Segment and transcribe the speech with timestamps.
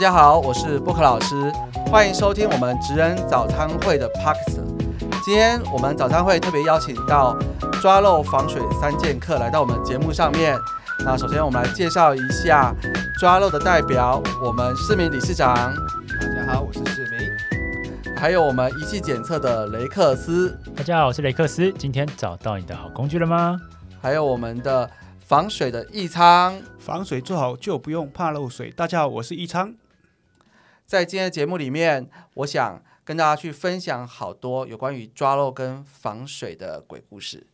[0.00, 1.52] 家好，我是布克老师，
[1.90, 4.62] 欢迎收听我们职人早餐会的 p o d c a s
[5.22, 7.36] 今天我们早餐会特别邀请到
[7.82, 10.58] 抓漏防水三剑客来到我们节目上面。
[11.04, 12.74] 那首先我们来介绍一下
[13.18, 15.54] 抓漏的代表，我们市民理事长。
[16.18, 18.16] 大家好，我是市民。
[18.16, 20.58] 还有我们仪器检测的雷克斯。
[20.74, 21.70] 大家好，我是雷克斯。
[21.74, 23.60] 今天找到你的好工具了吗？
[24.00, 24.88] 还有我们的
[25.18, 26.58] 防水的易仓。
[26.78, 28.70] 防水做好就不用怕漏水。
[28.70, 29.74] 大家好，我是易仓。
[30.90, 37.46] 在今天的节目里面，我想跟大家去分享好多有关于抓漏跟防水的鬼故事。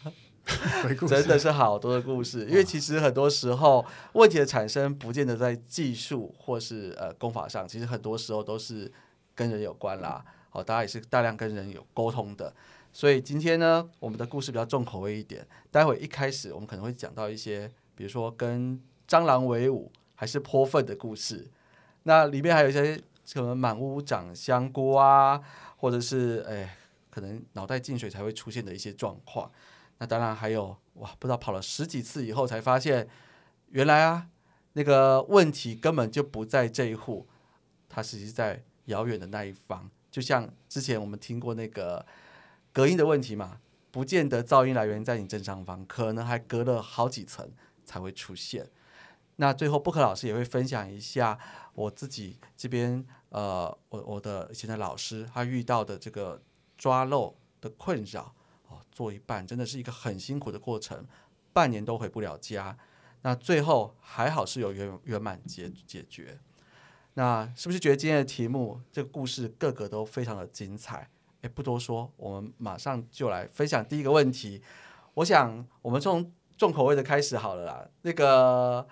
[0.84, 8.92] 鬼故事 真的是好多的故事，因为其实很多时候问题的产生不见得在技术或是呃功法上，其实很多时候都是
[9.34, 10.22] 跟人有关啦。
[10.50, 12.54] 好，大家也是大量跟人有沟通的，
[12.92, 15.48] 所以今天呢，我们的故事比较重口味一点。
[15.70, 21.48] 待会一开始我们可能会讲到一些，比如说跟蟑螂为伍还是泼粪的故事，
[22.06, 22.96] 那里面还有一些
[23.34, 25.42] 可能满屋长香菇啊，
[25.76, 26.76] 或者是哎
[27.10, 29.50] 可能脑袋进水才会出现的一些状况。
[29.98, 33.08] 那当然还有哇，不知道跑了十几次以后才发现，
[33.70, 34.28] 原来啊
[34.74, 37.26] 那个问题根本就不在这一户，
[37.88, 39.90] 它实际在遥远的那一方。
[40.08, 42.06] 就像之前我们听过那个
[42.72, 43.58] 隔音的问题嘛，
[43.90, 47.50] 不见得噪音来源在你正上方，可能还隔了好几层
[47.84, 48.68] 才会出现。
[49.38, 51.38] 那最后布克老师也会分享一下
[51.76, 56.42] 我自己这边呃，我我的以前的老师他遇到的这个
[56.76, 58.34] 抓漏的困扰。
[58.68, 61.06] 哦做一半真的是一个很辛苦的过程，
[61.52, 62.76] 半年都回不了家。
[63.22, 66.36] 那最后还好是有圆圆满解解决。
[67.14, 71.08] 那是不是觉得今天的题目这个故事个个都非常的精彩？
[71.42, 74.60] 诶，不多说，我们马上就来分享第一个问题。
[75.14, 77.88] 我想我们从重口味的开始好了啦。
[78.02, 78.84] 那个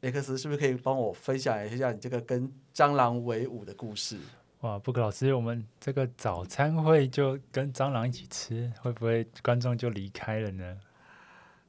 [0.00, 4.18] 雷克斯是不是可以帮我分享一下你这个跟蟑螂为伍的故事？
[4.60, 10.78] 哇，布克老师，我们这个早餐会就跟蟑螂一起吃，会不会观众就离开了呢？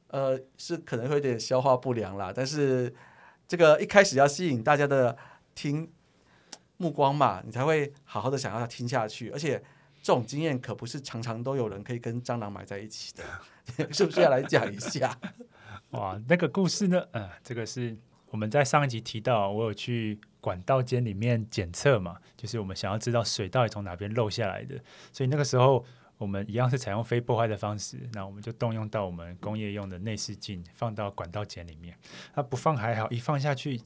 [0.08, 2.94] 呃，是可能会有点消化不良啦，但是
[3.48, 5.18] 这个一开始要吸引大家的
[5.56, 5.90] 听
[6.78, 9.30] 目光嘛，你才会好好的想要听下去。
[9.30, 9.58] 而且
[10.02, 13.24] 这种经验可不是常常都有人可以跟蟑螂埋在一起的，
[13.94, 15.18] 是不是要来讲一下？
[15.92, 17.06] 哇，那个故事呢？
[17.12, 17.98] 呃，这个是
[18.32, 20.20] 我们在上一集提到，我有去。
[20.42, 24.76] 管道间里面检测嘛，就是我们想要知道水到底从哪边漏下来的，
[25.14, 25.86] 所以那个时候
[26.18, 31.96] 我们一样是采用非破坏的方式，那我们就动用到我们工业用的内视镜放到管道间里面。
[32.34, 33.78] 那不放还好，一放下去，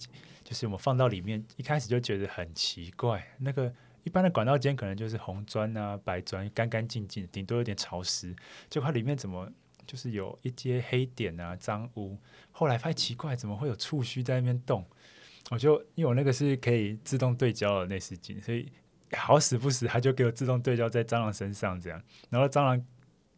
[0.45, 3.22] 就是我们放到里面，一开始就觉得很奇怪。
[3.39, 3.73] 那个
[4.03, 8.34] 一般的管道间可能就是红砖啊、白砖，干干净净，顶多有点潮湿，
[8.69, 9.51] 就它里面怎么
[9.85, 12.18] 就是有一些黑点啊、脏污？
[12.51, 14.85] 后来发现奇怪，怎么会有触须在那边动？
[15.51, 18.72] 我就因为我那个是可以自动对焦的内视镜，所以
[19.16, 22.78] 好死不死，它就给我自动对焦在蟑螂身上这样，然后蟑螂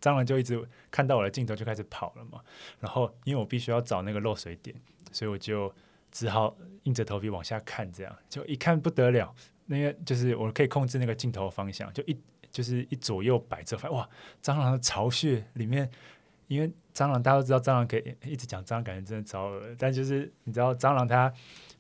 [0.02, 2.40] 蟑螂就一直看到我的镜头就开始跑了嘛。
[2.80, 4.74] 然后因为我必须要找那个漏水点，
[5.12, 5.74] 所以我就
[6.12, 9.36] 只好硬着头皮往下看，这样就一看不得了，
[9.66, 12.18] 那个就是我可以控制那个镜头方向，就一
[12.50, 14.10] 就是一左右摆着，发现哇，
[14.42, 15.92] 蟑螂的巢穴里面，
[16.48, 21.34] 因为蟑螂大家都知道，蟑螂可以一直讲蟑螂，感觉真的超恶但就是你知道蟑螂它。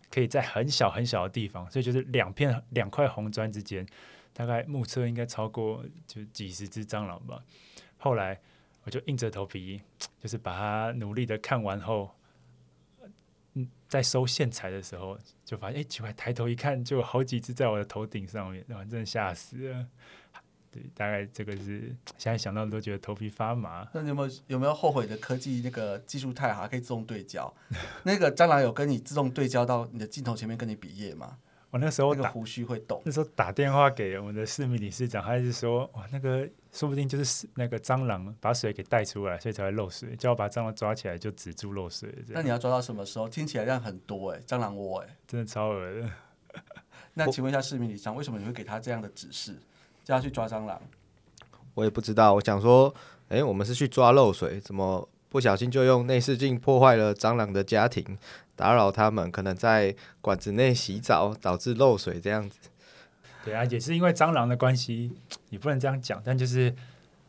[0.09, 3.85] 可以在很小很小的地方，所以就是两片两块红砖之间，
[4.31, 7.43] 大概目测应该超过就几十只蟑螂吧。
[7.97, 8.39] 后来
[8.85, 9.81] 我就硬着头皮，
[10.21, 12.09] 就是把它努力的看完后，
[13.55, 19.85] 嗯，在收线材的时候，就发现哎奇怪，抬头一看，就有好几只在我的头顶上面，然后真的吓死了。
[20.95, 23.87] 大概这个是现在想到都觉得头皮发麻。
[23.93, 27.53] 那你有没有有没有后悔的科技那个技术太好，可以自动对焦？
[28.03, 31.37] 那个蟑螂有跟你自动对焦到你的镜头前面跟你比耶吗？
[31.69, 33.01] 我那时候那个胡须会动。
[33.03, 42.09] 那时候打电话给我们的市民理事长，他是说哇，那个说不定就是那个蟑螂把水给带出来，所以才会漏水，叫我把蟑螂抓起来就止住漏水。
[42.29, 43.27] 那你要抓到什么时候？
[43.27, 46.09] 听起来量很多哎，蟑螂窝哎，真的超恶的。
[47.13, 49.59] 那请问一下市民理事长，为什么你会给他这样的指示？
[50.07, 50.81] 就要去抓蟑螂，
[51.73, 52.33] 我也不知道。
[52.35, 52.95] 我想说，
[53.27, 58.17] 哎，我们是去抓漏水，怎么不小心就用内视镜破坏了蟑螂的家庭，
[58.55, 62.57] 打扰他们可能在管子内洗澡，导致漏水这样子。
[63.43, 65.11] 对啊，也是因为蟑螂的关系，
[65.49, 66.21] 你不能这样讲。
[66.23, 66.73] 但就是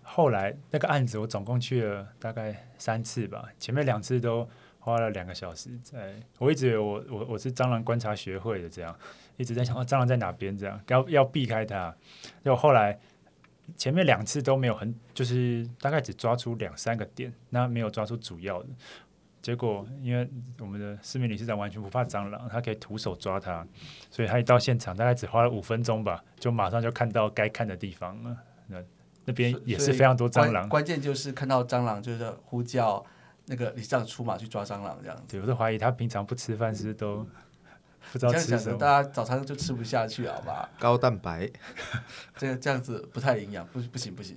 [0.04, 4.48] 后来那个案子，我总共去了大概三次吧，前面两次都
[4.78, 5.70] 花了两个小时。
[5.82, 8.94] 在我一直有我我我是蟑螂观察学会的这样。
[9.36, 10.58] 一直在想，蟑螂在哪边？
[10.58, 11.94] 这样要要避开它。
[12.44, 12.98] 就后来
[13.76, 18.68] 前面两次都没有很，就是大概只抓出两三个点，那没有抓出主要的。
[19.40, 20.28] 结果因为
[20.58, 23.64] 我们的市民理事长完全不怕蟑螂，他可以徒手抓它，
[24.10, 28.36] 所以他一到现场大概只花了五分钟吧，就马上就看到该看的地方了。
[28.66, 28.82] 那
[29.24, 33.06] 那边也是非常多蟑螂，关键就是看到蟑螂就是呼叫
[33.48, 35.24] 那个你这样出马去抓蟑螂这样子。
[35.28, 37.26] 对，我都怀疑他平常不吃饭是都
[38.12, 40.68] 不知道吃什么，大家早餐就吃不下去，好吧？
[40.78, 41.50] 高蛋白，
[42.36, 44.36] 这个这样子不太营养，不不行不行。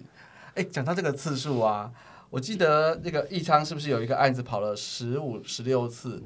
[0.55, 1.91] 哎，讲到这个次数啊。
[2.29, 6.23] 我记得那个易昌是不是有一个案子跑了十五、十六次？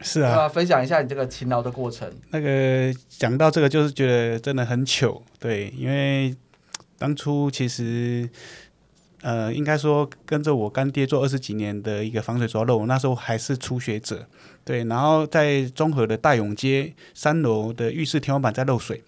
[0.00, 2.12] 是啊，分享一下你这个勤劳的过程。
[2.30, 6.36] 那个讲到这个，就是觉得真的很糗，对，因为
[6.98, 8.28] 当初其实，
[9.22, 14.28] 呃，应该说跟着我干爹做二十几年的一个防水抓漏，那时候还是初学者，
[14.64, 19.02] 对，然后在中和的大永街三楼的浴室天花板在漏水，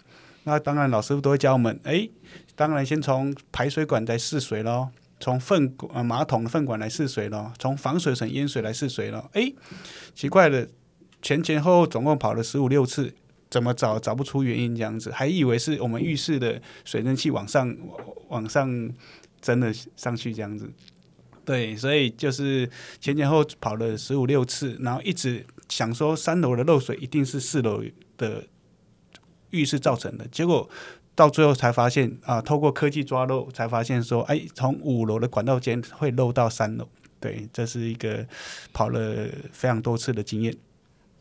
[0.45, 2.09] 那当然老师傅都会教我们，哎，
[2.55, 4.89] 当然先从排水管在试水喽。
[5.17, 9.29] 从粪呃马桶的粪管来试水咯，从防水层淹水来试水咯。
[9.31, 9.51] 哎，
[10.13, 10.67] 奇怪的，
[11.21, 13.13] 前前后后总共跑了十五六次，
[13.49, 17.75] 怎么找找不出原因这样子，还以为是我们浴室的水蒸气往上
[18.27, 18.69] 往上
[19.45, 20.67] 蒸了上去这样子。
[21.45, 22.67] 对，所以就是
[22.99, 27.83] 前前后跑了十五六次，然后一直想说三楼的漏水一定是四楼
[28.17, 28.47] 的
[29.51, 30.67] 浴室造成的，结果。
[31.17, 36.85] 到最后才发现啊，透过科技抓漏，才发现说，哎，从五楼的管道间会漏到三楼。
[37.21, 38.27] 对，这是一个
[38.73, 40.53] 跑了非常多次的经验。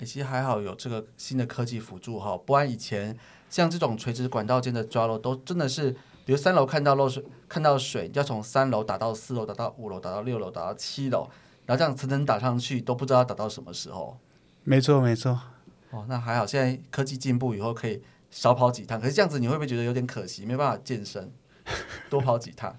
[0.00, 3.16] 其实还好有这个新的科技辅助哈，不然以前
[3.48, 5.94] 像这种垂直管道间的抓漏，都真的是，
[6.24, 11.28] 比如三楼看到漏水，看到水，要从三楼打到四楼，打到五楼，打到六楼，打到七楼，
[11.66, 14.18] 然后这样层层打上去，都不知道打到什么时候。
[14.62, 15.40] 没错，没错。
[15.90, 18.02] 哦，那还好，现在科技进步以后可以。
[18.30, 20.44] 少跑几趟，可是这样子你会不会觉得有点可惜？
[20.44, 21.32] 没办法健身，
[22.10, 22.76] 多跑几趟，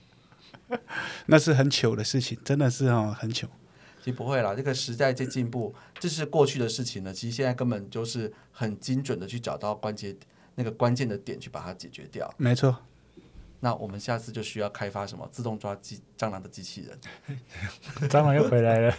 [1.28, 3.48] 那是很糗的事情，真的是哦，很糗。
[4.04, 7.14] 其实不会啦，这个时代在进步，这是过去的事情了。
[7.14, 10.14] 其实现在根本就是很精准的去找到关节
[10.56, 12.30] 那个关键的点，去把它解决掉。
[12.36, 12.76] 没错。
[13.66, 17.00] 那我们下次就需要开发什么自动抓机蟑螂的机器人？
[18.08, 18.94] 蟑螂又回来了。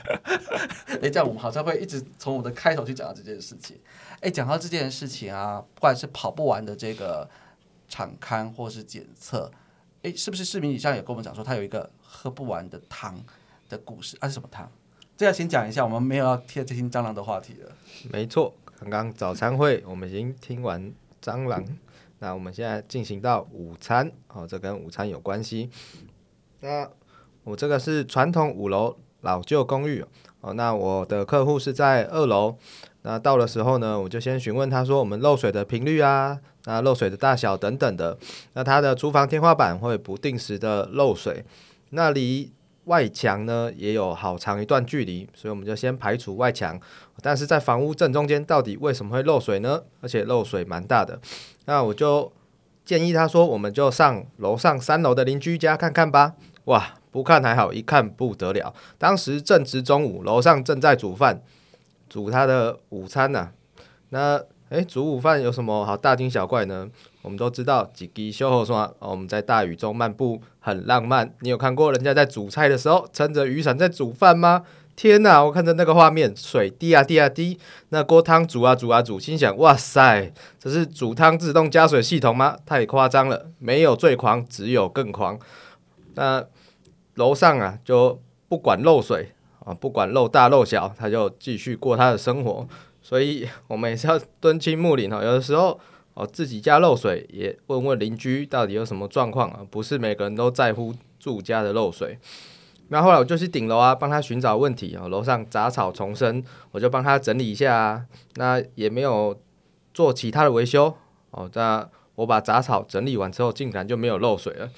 [1.00, 3.78] 哎，这样我们好像会一直从我们的开头去讲到这件事情。
[4.18, 7.30] 哎，讲到这件事情啊，不管是跑不完的这个
[7.86, 9.48] 场刊或是检测，
[10.02, 13.16] 哎，是不是视频以上也跟我们讲说他有一个喝不完的汤
[13.68, 14.16] 的故事？
[14.18, 14.68] 啊，是什么汤？
[15.16, 17.70] 这要先讲一下，我们没有要贴这听蟑螂的话题了。
[18.10, 20.92] 没错，刚刚早餐会我们已经听完
[21.22, 21.64] 蟑螂。
[22.18, 25.70] 那我们现在进行到午餐，哦，这跟午餐有关系。
[26.60, 26.88] 那
[27.44, 30.04] 我这个是传统五楼老旧公寓，
[30.40, 32.56] 哦，那我的客户是在二楼。
[33.02, 38.18] 那到的时候呢，我就先询问他说，我们漏水的频率啊，那漏水的大小等等的。
[38.54, 41.44] 那他的厨房天花板会不定时的漏水，
[41.90, 42.50] 那离
[42.86, 46.80] 外墙呢也有好长一段距离，所以我们就先排除外墙。
[47.22, 49.82] 但是在房屋正中间，到底为什么会漏水呢？
[50.00, 51.20] 而且漏水蛮大的。
[51.66, 52.32] 那我就
[52.84, 56.34] 建议他说，我们就上楼上三楼的邻居家看看吧。
[56.64, 58.74] 哇，不看还好，一看不得了。
[58.98, 61.42] 当时正值中午，楼上正在煮饭，
[62.08, 63.50] 煮他的午餐呢。
[64.08, 66.88] 那诶，煮午饭有什么好大惊小怪呢？
[67.22, 71.32] 我们都知道，几滴修后说，我们在大雨中漫步很浪漫。
[71.40, 74.64] 你有看过人家在煮菜的时候撑着雨伞在煮饭吗？
[74.96, 75.44] 天呐！
[75.44, 77.58] 我看着那个画面，水滴啊滴啊滴，
[77.90, 82.56] 那锅汤煮啊煮啊煮，心想：哇塞，这是煮汤自动加水系统吗？
[82.64, 83.50] 太夸张了！
[83.58, 85.38] 没有最狂，只有更狂。
[86.14, 86.42] 那
[87.16, 89.32] 楼上啊，就不管漏水
[89.66, 92.66] 啊，不管漏大漏小，他就继续过他的生活。
[93.02, 95.22] 所以我们也是要敦亲睦邻哦。
[95.22, 95.78] 有的时候
[96.14, 99.60] 哦，自己家漏水，也问问邻居到底有什么状况啊？
[99.70, 102.18] 不是每个人都在乎住家的漏水。
[102.88, 105.08] 那后来我就去顶楼啊，帮他寻找问题啊。
[105.08, 108.06] 楼上杂草丛生，我就帮他整理一下啊。
[108.36, 109.36] 那也没有
[109.92, 110.96] 做其他的维修
[111.32, 111.50] 哦。
[111.54, 114.70] 那我把杂草整理完之后，竟然就没有漏水了。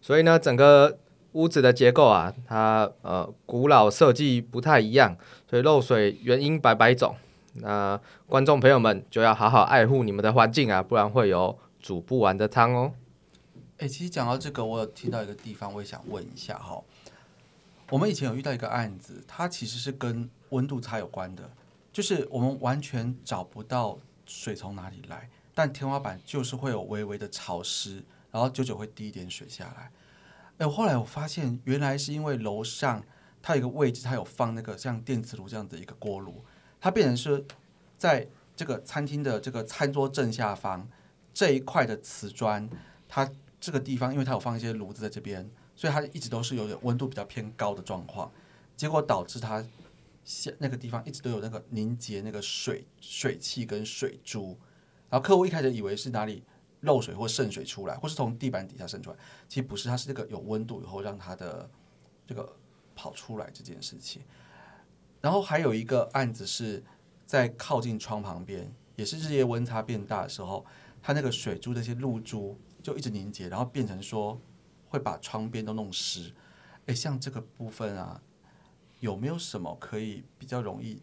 [0.00, 0.98] 所以呢，整个
[1.32, 5.16] 屋子的结构啊，它呃古老设计不太一样，
[5.50, 7.16] 所以漏水原因百百种。
[7.54, 12.92] 那观众朋友们就要好好爱护你们的环境啊，不然会有煮不完的汤哦。
[13.78, 16.80] 哎，其实讲到这个，我有提到一个地方，我也想问一下哈。
[17.90, 21.48] 我们以前有遇到一个案子，它其实是跟温度差有关的，
[21.92, 29.92] 就是我们完全找不到水从哪里来，但天花板就是会有微微的潮湿，然后久久会滴一点水下来。
[30.58, 33.04] 哎，后来我发现原来是因为楼上
[33.40, 36.44] 它有一个位置，它有放那个像电磁炉这样的一个锅炉，
[36.80, 37.44] 它变成是
[37.96, 38.26] 在
[38.56, 40.88] 这个餐厅的这个餐桌正下方
[41.32, 42.68] 这一块的瓷砖，
[43.08, 45.48] 它这个地方因为它有放一些炉子在这边。
[45.76, 48.32] 所以它一直都是有点温度比较偏高的状况，
[48.76, 49.64] 结果导致它
[50.24, 54.58] 下那个地方一直都有那个凝结那个水水汽跟水珠，
[55.08, 56.42] 然后客户一开始以为是哪里
[56.80, 59.16] 漏水或渗水出来，或是从地板底下渗出来，
[59.48, 61.70] 其实不是，它是那个有温度以后让它的
[62.26, 62.56] 这个
[62.94, 64.22] 跑出来这件事情。
[65.20, 66.82] 然后还有一个案子是
[67.24, 70.64] 在靠近窗旁边，也是日夜温差变大的时候，
[71.02, 74.40] 它那个水珠这些露珠就一直凝结，然后变成说
[74.96, 76.32] 会把窗边都弄湿。
[76.86, 78.18] 哎，像这个部分啊，
[79.00, 81.02] 有没有什么可以比较容易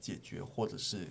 [0.00, 1.06] 解决或者是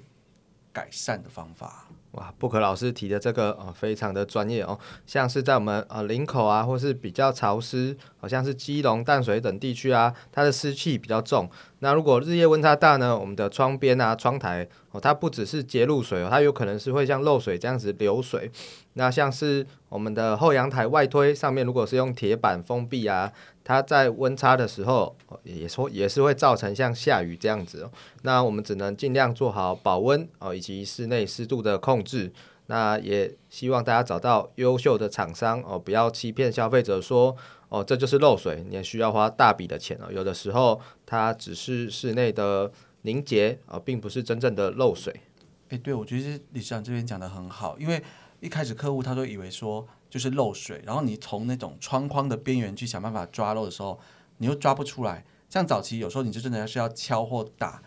[0.73, 1.87] 改善的方法？
[2.11, 11.49] 哇，布克老师提的这个呃非常的专业哦，像是在我们呃林口啊，或是比较潮湿，好像是基隆、淡水等地区啊，它的湿气比较重。
[11.79, 18.49] 那如果日夜温差大呢，我们的窗边啊、窗台哦，它不只是结露水哦，它有可能是会像漏水这样子流水。
[18.93, 23.31] 那像是我们的后阳台外推上面，如果是用铁板封闭啊，
[23.63, 27.91] 它在温差的时候也说也是会造成像下雨这样子哦。
[28.23, 32.31] 那我们只能尽量做好保温哦，以及室内湿度的控控制。
[32.69, 37.35] 那也希望大家找到优秀的厂商哦，不要欺骗消费者说
[37.69, 40.11] 哦这就是漏水，你也需要花大笔的钱哦。
[40.11, 42.69] 有的时候它只是室内的
[43.03, 45.21] 凝结啊，并不是真正的漏水。
[45.69, 48.03] 诶，对，我觉得理事长这边讲的很好，因为
[48.41, 53.97] 一开始客户他都以为说就是漏水，然后你从那种窗框的边缘去想办法抓漏的时候，
[54.39, 55.23] 你又抓不出来。
[55.47, 57.81] 像早期有时候你就真的是要敲或打，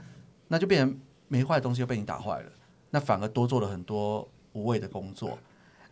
[0.48, 0.98] 那就变成
[1.28, 2.50] 没坏的东西又被你打坏了，
[2.90, 4.28] 那反而多做了很多。
[4.52, 5.38] 无谓的工作，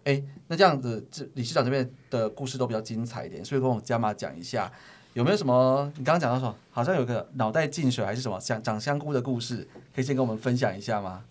[0.03, 4.69] 哎，那这样子，这理事长这边的故事都比较精彩一点，所以跟我们加码讲一下，
[5.13, 5.89] 有没有什么？
[5.97, 9.65] 你刚刚讲到说，好像有个脑袋进水还是什么，像长香菇的故事，
[9.95, 11.23] 可以先跟我们分享一下吗？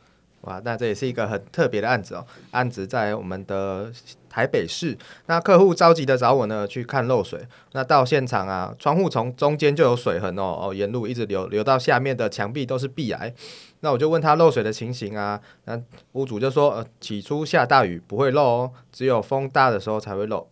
[0.41, 2.25] 哇，那这也是一个很特别的案子哦。
[2.51, 3.91] 案子在我们的
[4.29, 7.45] 台北市，那客户着急的找我呢去看漏水。
[7.73, 13.33] 那到现场啊，窗户从中间就有水痕哦，哦，沿路一直流流到下面的墙壁都是壁癌。
[13.81, 15.81] 那我就问他漏水的情形啊，那
[16.13, 20.47] 屋主就说，呃，起初下大雨不会漏哦，只有风大的时候才会漏。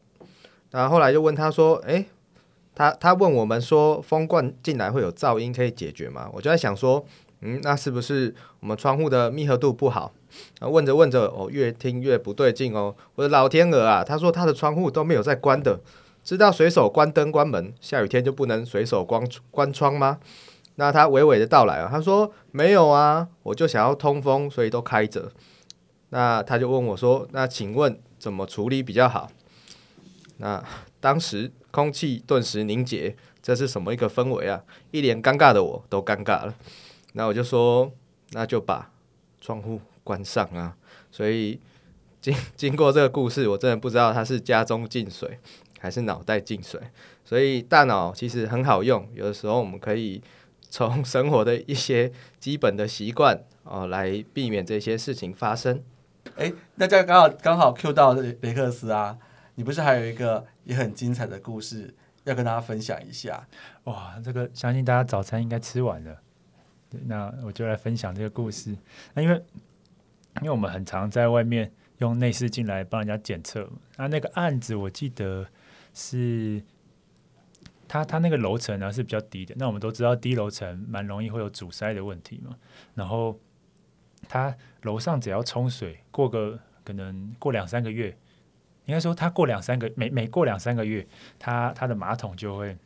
[0.71, 2.05] 那后来就问他说，诶，
[2.73, 6.29] 他他问我们说，风灌进来会有噪音，可以解决吗？
[6.33, 7.05] 我就在想说。
[7.47, 10.11] 嗯，那是不是我们窗户的密合度不好？
[10.59, 12.95] 啊，问着问着，哦，越听越不对劲哦。
[13.13, 15.79] 我的老天鹅啊，他说他的窗户都没有在关的，
[16.23, 20.17] 知道随手关灯关门，下雨天就不能随手关关窗吗？
[20.77, 25.31] 那他娓娓的道来啊，他说没有啊，我就想要通风，所以都开着。
[26.09, 29.29] 那他就问我说，那请问怎么处理比较好？
[30.37, 30.63] 那
[30.99, 34.63] 当时空气顿时凝结，这是什么一个氛围啊？
[34.89, 36.55] 一脸尴尬的我都尴尬了。
[37.15, 37.91] 那我就说，
[38.31, 38.91] 那就把
[39.41, 40.75] 窗户关上啊。
[41.09, 41.59] 所以
[42.21, 45.39] 经 经过这个故事，我真的不知道他是家中进水
[45.79, 46.79] 还是脑袋进水。
[47.23, 50.21] 所以大脑其实很好用，有的时候我们可以
[50.69, 55.81] 从生活的一些基本的习惯哦，来避免这些事情发生。
[56.35, 59.17] 哎，那这刚好刚好 Q 到雷克斯啊，
[59.55, 61.95] 你不是还有一个也很精彩的故事
[62.25, 63.47] 要跟大家分享一下？
[63.85, 66.21] 哇，这个相信大家早餐应该吃完了。
[67.05, 68.75] 那我就来分享这个故事。
[69.13, 69.35] 那因为
[70.41, 73.69] 因为我们很常在外面用内视镜来帮人家检测。
[73.95, 75.47] 那那个案子我记得
[75.93, 76.61] 是，
[77.87, 79.55] 它它那个楼层呢是比较低的。
[79.57, 82.57] 那我们都知道低楼层蛮容易会有阻塞的问题嘛。
[82.93, 83.39] 然后
[84.27, 88.09] 它楼上只要冲水，过个可能过两三个月，
[88.85, 91.07] 应该说它过两三个每每过两三个月，
[91.39, 92.77] 它它的马桶就会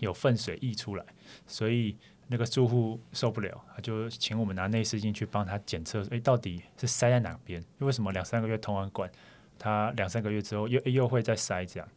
[0.00, 1.04] 有粪水溢出来，
[1.46, 1.96] 所以。
[2.28, 7.62] 那个住户受不了，他就请我们拿内视镜去帮他检测，诶，到底是塞在哪边？
[7.78, 9.10] 为什么两三个月通完管，
[9.58, 11.88] 他两三个月之后又又会再塞这样？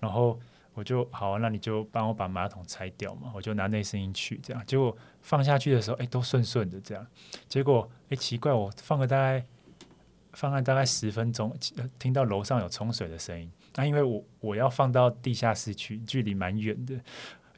[0.00, 0.38] 然后
[0.74, 4.62] 我就好，那你就帮我把马桶拆掉嘛，我就拿内视镜去这样。
[4.66, 7.06] 结果放下去的时候，诶，都顺顺的这样。
[7.48, 9.44] 结果诶，奇怪，我放了大概
[10.32, 11.56] 放了大概十分钟，
[11.98, 13.50] 听到楼上有冲水的声音。
[13.76, 16.94] 那因为我我要放到地下室去，距离蛮远的。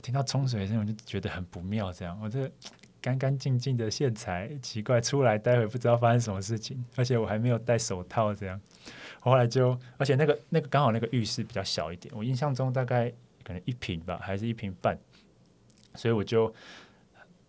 [0.08, 1.92] 听到冲水声，我就觉得很不妙。
[1.92, 2.50] 这样，我这
[2.98, 6.82] 干干净净的线材，奇怪出来，待会不知道发生什么事情。
[6.96, 8.58] 而且我还没有戴手套，这样。
[9.20, 13.12] 后来就，而且那个那个刚好那个浴室比较小一点，我印象中大概
[13.44, 14.98] 可能一平吧，还是一平半。
[15.94, 16.50] 所以我就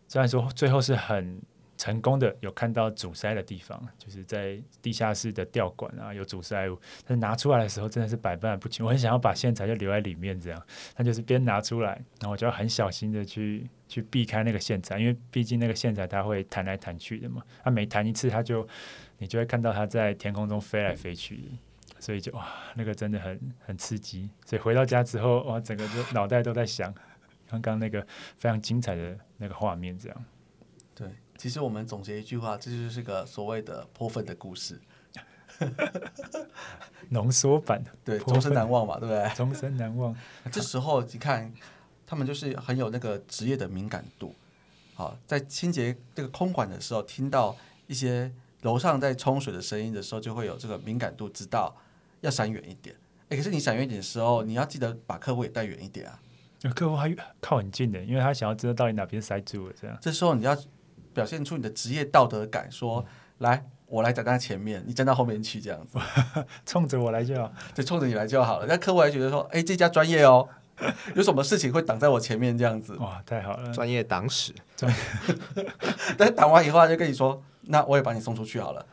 [0.10, 1.42] 虽然说最后是很。
[1.80, 8.86] 成功的有看到阻塞的地方，就是在地下室的吊管啊有阻塞物，但是拿出来的时候真的是百般不清。
[8.86, 10.62] 我很想要把线材就留在里面，这样，
[10.98, 18.68] 那就是边拿出来，然后我就要很小心的去去避开那个线材，因为毕竟那个线材它会弹来弹去的嘛，它每弹一次，它就
[19.18, 21.40] 你就会看到它在天空中飞来飞去，
[21.98, 22.46] 所以就哇，
[22.76, 24.30] 那个真的很很刺激。
[24.46, 26.94] 所以回到家之后，哇，整个就脑袋都在想
[27.48, 28.06] 刚刚那个
[28.36, 30.26] 非常精彩的那个画面，这样。
[30.94, 31.08] 对，
[31.40, 34.78] 其实我们总结一句话，这就是个所谓的泼粪的故事，
[37.08, 39.34] 浓缩版，对，终身难忘嘛，对不对？
[39.36, 40.14] 终身难忘。
[40.52, 41.50] 这时候你看，
[42.06, 44.36] 他们就是很有那个职业的敏感度。
[44.96, 47.56] 好，在清洁这个空管的时候，听到
[47.88, 48.30] 一些
[48.64, 51.74] 楼上在冲水的声音的时候，就会有这个敏感度，知道
[52.20, 52.94] 要闪远一点。
[53.30, 56.20] 哎，可是你闪远一点的时候，你要记得把客户也带远一点啊。
[56.64, 59.98] 有客户还靠很近的，因为他想要知道到底哪边塞住了，这样。
[60.02, 60.54] 这时候你要
[61.14, 63.06] 表现出你的职业道德感，说
[63.40, 65.98] ：“来，我来站在前面，你站到后面去，这样子，
[66.66, 67.52] 冲着我来就好。
[67.74, 70.48] 就冲着你来就好了。”那客户还觉得说：“哎，这家专业哦，
[71.16, 72.96] 有什么事情会挡在我前面这样子。
[72.98, 73.74] 哇，太好了！
[73.74, 74.54] 专业党史，”
[76.18, 78.86] 但是挡完以后，他就跟你说：“那我也把你送出去好了。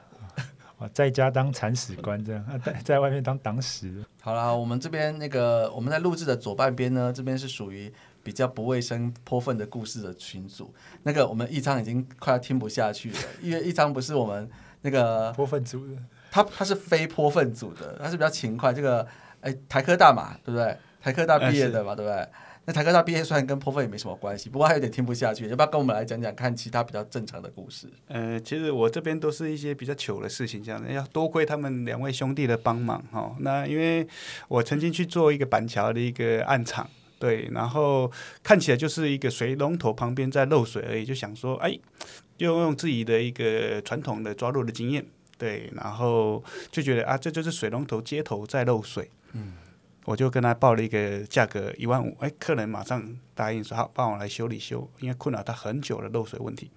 [0.78, 7.92] 哇，在家当铲屎官这样，啊，在在外面当挡屎。”好啦，我们这边那个我们在录制的左半边呢，这边是属于
[8.26, 10.74] 比较不卫生、泼粪的故事的群组。
[11.04, 14.50] 那个我们一昌已经快要听不下去了，因为一昌不是我们
[14.82, 16.02] 那个泼粪组的，
[16.32, 18.72] 他他是非泼粪组的，他是比较勤快。
[18.72, 19.06] 这个
[19.42, 20.76] 哎，台科大嘛，对不对？
[21.00, 22.28] 台科大毕业的嘛，对不对？
[22.68, 27.86] 那台科大毕业虽然跟泼粪也没什么关系，不过他有点听不下去，要不要跟我们来讲讲看其他比较正常的故事？
[28.08, 33.36] 呃，其实我这边都是一些比较糗的事情，这样的，要多亏他们两位兄弟的帮忙哈、哦。
[33.38, 34.04] 那因为
[34.48, 38.10] 我曾经去做一个板桥的一个暗场，对，然后
[38.42, 41.78] 看起来就是一个水龙头旁边在漏水而已，就想说，哎，
[42.36, 45.04] 就用自己的一个传统的抓漏的经验，
[45.38, 49.54] 对，然后就觉得啊，这就是水龙头接头在漏水，嗯。
[50.04, 56.70] 我就跟他报了一个价格一万五，哎，客人马上答应说好，帮我来修理修，因为困扰他很久的漏水问题。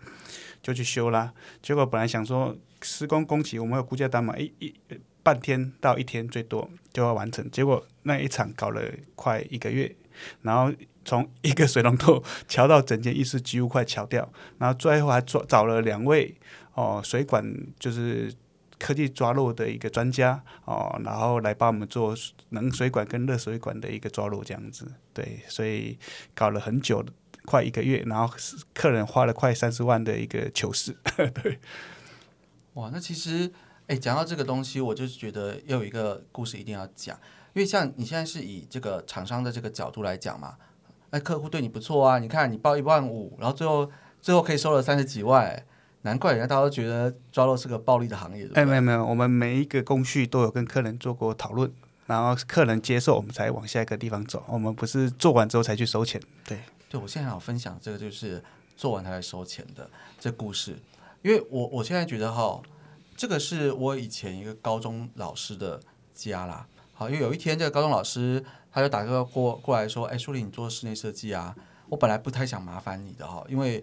[0.63, 1.31] 就去修啦。
[1.61, 4.73] 结果本来想说施工工期我们有估价单嘛，一一
[5.21, 7.47] 半天到一天最多就要完成。
[7.51, 8.81] 结果那一场搞了
[9.13, 9.95] 快一个月，
[10.41, 16.35] 然后从一个水龙头敲到整间浴室几乎快敲掉，然后最后还找找了两位
[16.73, 17.45] 哦水管
[17.79, 18.33] 就是。
[18.81, 22.15] 科技抓漏的一个专家哦，然后来帮我们做
[22.51, 25.99] 冷水管跟热水管的一个抓漏这样子，对，所以
[26.33, 27.05] 搞了很久，
[27.43, 28.33] 快一个月，然后
[28.73, 31.59] 客人花了快三十万的一个糗事，对。
[32.75, 33.51] 哇，那其实，
[33.87, 37.19] 哎，讲到这个东西，我就觉得要有一个故事一定要讲，
[37.53, 40.55] 因为像你现在是以这个厂商的这个角度来讲嘛，
[41.09, 43.89] 哎，客户对你不错啊，你看你报一万五，然后最后
[44.21, 45.65] 最后可以收了三十几万，
[46.03, 48.47] 难怪人家大家都觉得抓漏是个暴利的行业。
[48.53, 51.71] 哎，没有没有，我们每一个工序都有跟客人做过讨论，
[52.05, 54.43] 然后客人接受，我们才往下一个地方走。
[54.47, 56.59] 我们不是做完之后才去收钱，对。
[56.89, 58.43] 对，我现在要分享这个就是
[58.75, 60.75] 做完才来收钱的这故事，
[61.21, 62.61] 因为我我现在觉得哈，
[63.15, 65.79] 这个是我以前一个高中老师的
[66.13, 66.67] 家啦。
[66.99, 71.55] 好，因为有一天这个高中老师他就打电话过过来说：“哎，舒玲，你做室内设计啊？
[71.87, 73.81] 我本来不太想麻烦你的哈，因为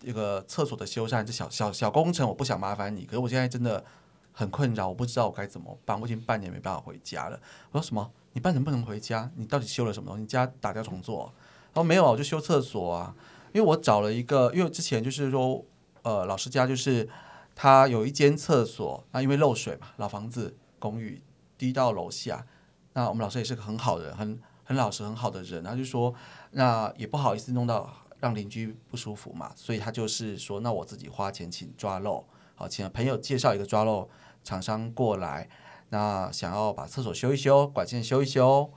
[0.00, 3.04] 这个厕所的修缮这小小小工程，我不想麻烦你。
[3.04, 3.84] 可是我现在真的
[4.32, 6.00] 很困扰，我不知道我该怎么办。
[6.00, 7.38] 我已经半年没办法回家了。
[7.72, 8.10] 我说什么？
[8.32, 9.30] 你半年不能回家？
[9.36, 10.22] 你到底修了什么东西？
[10.22, 11.30] 你家打掉重做？”
[11.74, 13.14] 哦，没有，我就修厕所啊，
[13.52, 15.62] 因为我找了一个，因为之前就是说，
[16.00, 17.06] 呃，老师家就是
[17.54, 21.20] 他有一间厕所，那因为漏水嘛，老房子公寓
[21.56, 22.46] 滴到楼下，
[22.92, 26.14] 那我们老师也是个很好的、很很老实、很好的人，他就说，
[26.52, 34.08] 那也不好意思弄到让邻居不舒服嘛，所以他就是说，那我自己花钱请抓漏，好，请朋友介绍一个抓漏
[34.42, 35.48] 厂商过来，
[35.90, 38.70] 那想要把厕所修一修，管线修一修，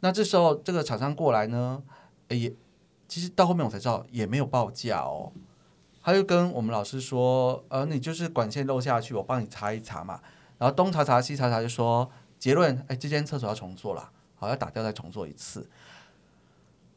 [0.00, 1.82] 那这时候这个厂商过来呢。
[2.28, 2.52] 也
[3.06, 5.30] 其实到后面我才知道也没有报价哦，
[6.02, 10.20] 他就跟我们老师说，呃，你就是管线漏下去，我帮你查一查嘛。
[10.58, 15.68] 然后东查查西查查，就说结论，哎，这间厕所要重做了，好要打掉再重做一次。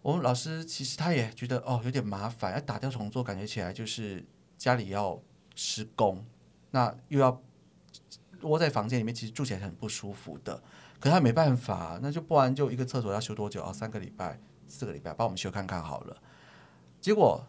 [0.01, 4.25] 我们老师其实他也觉得哦有点麻烦，要打掉重做，感觉起来就是
[4.57, 5.19] 家里要
[5.55, 6.25] 施工，
[6.71, 7.41] 那又要
[8.41, 10.61] 窝在房间里面，其实住起来很不舒服的。
[10.99, 13.71] 可他没办法，那就不然就一个厕所要修多久啊？
[13.73, 14.39] 三个礼拜。
[14.69, 16.17] 四个礼拜帮我们修看看好了，
[16.99, 17.41] 结果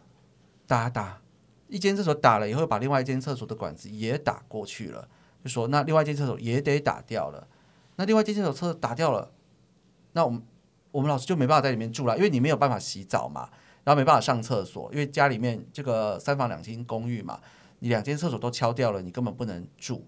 [0.65, 1.19] 打打
[1.67, 5.05] 一间厕所打了以后，把另外一间厕所的管子也打过去了，
[5.43, 7.47] 就说那另外一间厕所也得打掉了。
[7.95, 9.31] 那另外一间厕所厕打掉了，
[10.13, 10.41] 那我们
[10.91, 13.49] 我们老师就没办法在里面住了，因为你没有办法洗澡嘛，
[13.83, 17.39] 然后没办法上厕所，因为家里面这个三房两厅公寓嘛，
[17.79, 20.07] 你两间厕所都敲掉了，你根本不能住。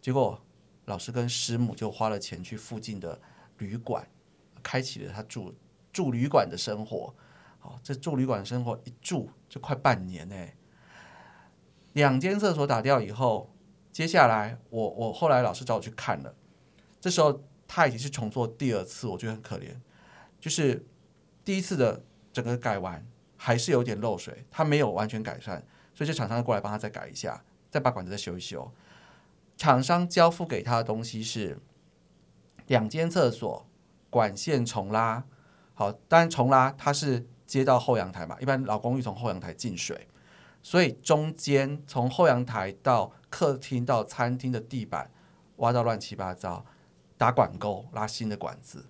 [0.00, 0.40] 结果
[0.86, 3.20] 老师跟师母就花了钱去附近的
[3.58, 4.06] 旅馆，
[4.62, 5.54] 开启了他住。
[5.92, 7.12] 住旅馆的生活，
[7.58, 10.36] 好，这住旅馆生活一住就快半年呢。
[11.94, 13.50] 两间厕所打掉以后，
[13.92, 16.34] 接下来我我后来老师找我去看了，
[17.00, 19.74] 这时候他已经是重做第二次，我觉得很可怜。
[20.40, 20.86] 就是
[21.44, 28.72] 第一次的整个改完还是有点漏水，他没有完全改善，所以这厂商过来帮他再改一下，再把管子再修一修。
[29.56, 31.58] 厂商交付给他的东西是
[32.66, 33.66] 两间厕所
[34.08, 35.24] 管线重拉，
[35.74, 40.08] 好，当然重拉它是接到后阳台嘛，一般老公寓从后阳台进水，
[40.62, 45.10] 所以中间从后阳台到客厅到餐厅的地板
[45.56, 46.64] 挖到乱七八糟，
[47.16, 48.86] 打管沟拉新的管子，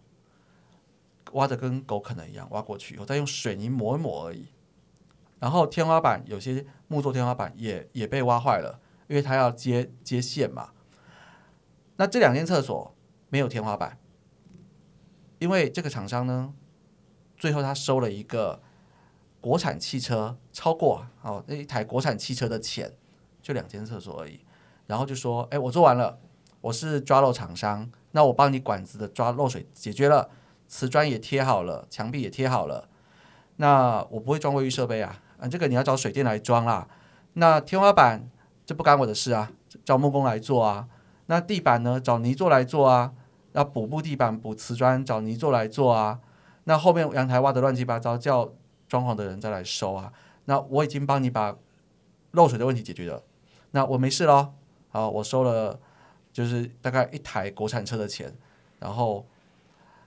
[1.32, 4.48] 挖的跟狗啃的一样，挖过去以后再用水泥抹一抹而已。
[5.38, 10.72] 然后天花板有些木做天花板也也被挖坏了，因为它要接接线嘛。
[11.96, 12.94] 那这两间厕所
[13.28, 13.98] 没有天花板，
[15.38, 16.52] 因为这个厂商呢，
[17.36, 18.60] 最后他收了一个
[19.40, 22.92] 国产汽车超过哦那一台国产汽车的钱，
[23.42, 24.40] 就两间厕所而已。
[24.86, 26.18] 然后就说：“哎，我做完了，
[26.60, 30.28] 我是抓漏厂商，那我帮你管子的抓漏水解决了，
[30.66, 32.88] 瓷砖也贴好了，墙壁也贴好了。
[33.56, 36.86] 那我不会装卫浴设备啊。”啊，这个你要找水电来装啦。
[37.34, 38.28] 那天花板
[38.66, 39.50] 这不干我的事啊，
[39.84, 40.86] 找木工来做啊。
[41.26, 43.12] 那地板呢，找泥做来做啊。
[43.52, 46.20] 要补布地板、补瓷砖，找泥做来做啊。
[46.64, 48.52] 那后面阳台挖的乱七八糟，叫
[48.90, 50.12] 装潢的人再来收啊。
[50.44, 51.56] 那我已经帮你把
[52.32, 53.22] 漏水的问题解决了，
[53.70, 54.52] 那我没事喽。
[54.90, 55.80] 好，我收了
[56.30, 58.36] 就是大概一台国产车的钱，
[58.78, 59.26] 然后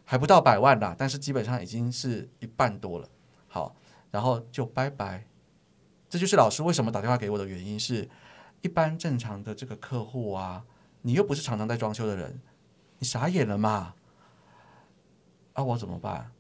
[0.06, 3.10] 还不到百万啦，但是基本上已经是一半多了。
[3.48, 3.76] 好。
[4.14, 5.26] 然后就拜拜，
[6.08, 7.80] 这就是老师为什么打电话给我的原因。
[7.80, 8.08] 是
[8.62, 10.64] 一般正常的这个客户啊，
[11.02, 12.40] 你又不是常常在装修的人，
[13.00, 13.96] 你傻眼了嘛？
[15.54, 16.32] 啊，我怎么办？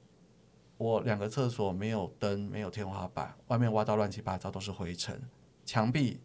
[0.78, 5.22] 我两个厕所没有灯，没有天花板，外面挖到乱七八糟都是灰尘，
[5.64, 6.20] 墙壁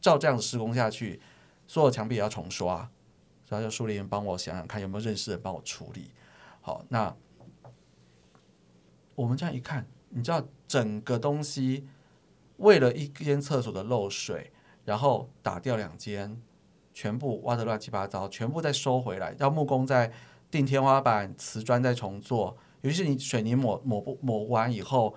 [0.00, 1.20] 照这样子施工下去，
[1.66, 2.90] 所有墙壁也要重刷，
[3.44, 6.12] 所以就树林帮我想想看有没有认识的人帮我处理。
[6.60, 7.14] 好，那
[9.14, 9.86] 我们这样一看。
[10.12, 11.86] 你知道整个东西
[12.56, 14.52] 为了一间厕所的漏水，
[14.84, 16.42] 然后打掉两间，
[16.92, 20.12] 全部挖的乱七八糟，全部再收回来，要木工再
[20.50, 22.56] 钉天花板，瓷砖再重做。
[22.82, 25.14] 尤其是你水泥抹抹不抹完以后，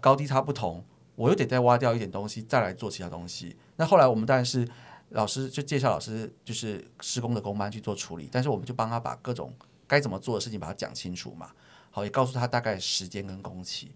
[0.00, 3.56] 高低差不同，我又得再挖掉一点东西，再来做其他东西。
[3.76, 4.68] 那后来我们当然是
[5.10, 9.52] 老师就介绍老师就是施工的工班去做处理，但是我们就帮他把各种
[9.86, 11.50] 该怎么做的事情把它讲清楚嘛。
[11.90, 13.92] 好，也告诉他大概时间跟工期。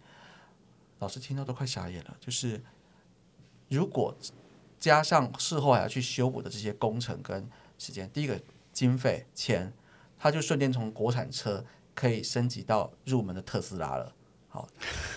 [1.00, 2.62] 老师听到都快傻眼了，就是
[3.68, 4.14] 如果
[4.78, 8.40] 加上事后还要去修补的这些工程跟时间，第一个
[8.72, 9.72] 经费钱，
[10.18, 11.64] 他就瞬间从国产车
[11.98, 14.14] 可以升级到入门的特斯拉了。
[14.48, 14.68] 好，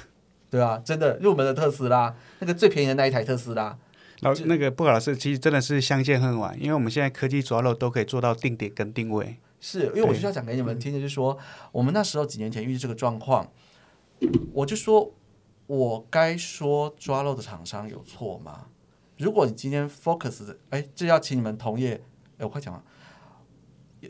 [0.50, 3.78] 对啊，真的入门的特斯拉，那个最便宜的那一台特斯拉。
[4.22, 9.38] 老那个布老师其实真的是相见恨晚，因为我们现在科技抓漏都可以做到定点跟定位。
[9.60, 11.38] 是因为我就要讲给你们听的，就是说
[11.72, 13.52] 我们那时候几年前遇到这个状况，
[14.54, 15.14] 我就说。
[15.68, 18.66] 我该说抓漏的厂商有错吗？
[19.16, 22.04] 如果你今天 focus，哎，这要请你们同业，
[22.38, 22.84] 哎，我快讲了，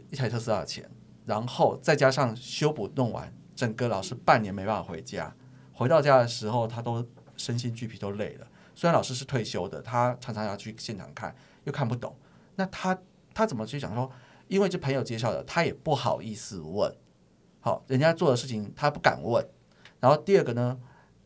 [0.10, 0.90] 一台特斯拉的钱，
[1.26, 5.34] 然后再加上修补弄完，整个老师半年没办法回家，
[5.74, 7.06] 回到家的时候他都
[7.38, 8.48] 身心俱疲，都累了。
[8.76, 12.16] 虽然老师是退休的，他常常要去现场看，又看不懂，
[12.56, 12.98] 那他
[13.34, 14.12] 他怎么去讲说？
[14.48, 16.94] 因为这朋友介绍的，他也不好意思问，
[17.62, 19.48] 好，人家做的事情他不敢问。
[20.00, 20.78] 然后第二个呢？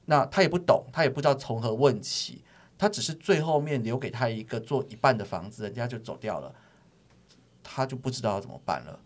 [0.08, 2.44] 那他也不懂，他也不知道从何问起，
[2.78, 6.54] 他只是最后面留给他一个做一半的房子，人家就走掉了，
[7.64, 9.00] 他就不知道怎么办了。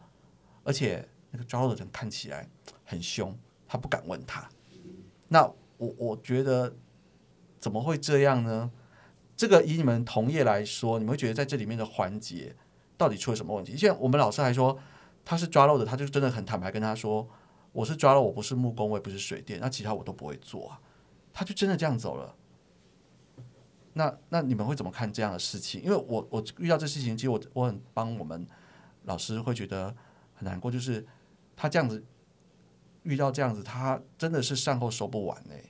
[0.63, 2.47] 而且那个抓漏的人看起来
[2.83, 4.49] 很凶，他不敢问他。
[5.27, 5.43] 那
[5.77, 6.75] 我我觉得
[7.59, 8.71] 怎么会这样呢？
[9.37, 12.55] 这个以你们同业来说，你们会觉得在这里面的环节
[12.97, 13.77] 到底出了什么问题？
[13.77, 14.77] 现在我们老师还说
[15.23, 17.25] 他是抓漏的，他就真的很坦白跟他说，
[17.71, 20.81] 我是抓漏，我不是木工，我也不是水电，那其他我都不会做啊。
[21.31, 22.35] 他就真的这样走了，
[23.93, 25.81] 那那你们会怎么看这样的事情？
[25.81, 28.45] 因为我我遇到这事情，其实我我很帮我们
[29.03, 29.95] 老师会觉得
[30.39, 31.05] 很难过，就是
[31.53, 32.01] 他这样子
[33.03, 35.61] 遇到这样子，他真的是善后收不完哎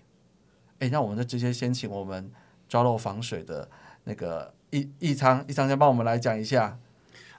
[0.78, 2.32] 哎，那我们就直接先请我们
[2.68, 3.68] 抓漏防水的
[4.04, 6.78] 那个易易仓易仓先帮我们来讲一下。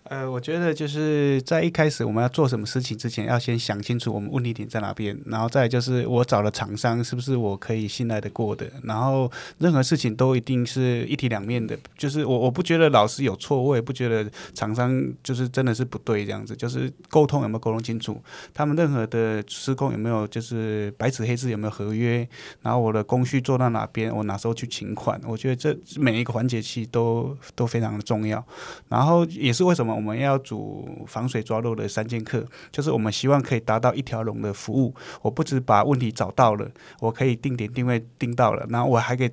[0.05, 18.21] 呃，我觉得就是在一开始我们要做什么事情之前，要先想清楚我们问题点在哪边，然后再就是我找了厂商是不是我可以信赖的过的，然后任何事情都一定是一体两面的，就是我我不觉得老师有错，我也不觉得厂商就是真的是不对这样子，就是沟通有没有沟通清楚，
[18.55, 22.27] 他们任何的施工有没有就是白纸黑字有没有合约，
[22.63, 28.43] 然后我的工序做到哪边，我哪时候去请款，我觉得这每一个环节其实都都非常的重要，
[28.89, 29.89] 然后也是为什么。
[29.94, 34.94] 我们要组防水抓漏的三剑客，就是我们希望可以达到一条龙的服务。
[35.22, 39.31] 我不止把问题找到了，我可以定点定位定到了，然后我还可以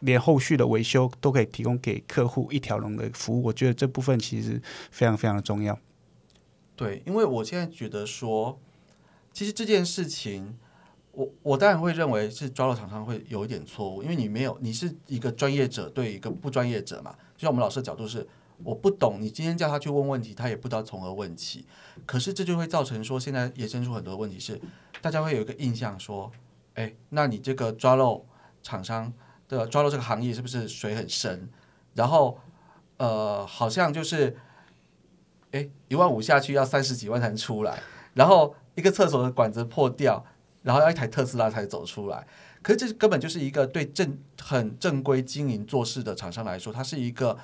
[0.00, 3.44] 连后续的维修都可以提供给客户一条龙的服务。
[3.44, 4.60] 我觉得这部分其实
[4.90, 5.78] 非常非常的重要。
[6.76, 8.58] 对，因为我现在觉得说，
[9.32, 10.58] 其实这件事情，
[11.12, 17.14] 我我当然会认为是抓漏厂商会有一点错误，因为你没有，你是一个专业者对一个不专业者嘛。
[17.36, 18.26] 就像我们老师的角度是，
[18.62, 21.66] 我不懂，你今天叫他去问问题，他也不知道从何问起。
[22.06, 24.60] 可是这就会造成说，现在衍生出很多问题是，
[25.00, 26.30] 大家会有一个印象说，
[26.74, 28.24] 哎，那你这个抓漏
[28.62, 29.12] 厂商
[29.48, 31.48] 的抓漏这个行业是不是水很深？
[31.94, 32.38] 然后
[32.98, 34.36] 呃，好像就是。
[35.54, 37.80] 哎，一万五下去要三十几万才能出来，
[38.14, 40.26] 然后一个厕所的管子破掉，
[40.64, 42.26] 然后要一台特斯拉才走出来。
[42.60, 47.38] 可是这根本就是一个对正很正规经营做事的厂商来说，它是一个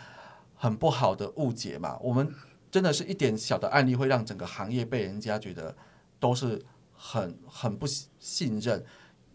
[0.61, 1.97] 很不好的误解嘛。
[2.03, 2.31] 我们
[2.71, 5.75] 真的是一点小的案例会让整个行业被人家觉得
[6.19, 7.87] 都是很很不
[8.19, 8.85] 信任。